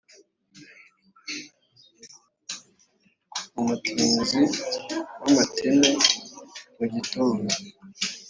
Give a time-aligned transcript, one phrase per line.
[3.59, 4.41] Umutinzi
[5.21, 5.89] w'amateme
[6.77, 7.49] mu gitondo,